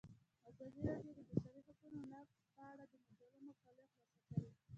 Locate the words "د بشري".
1.19-1.59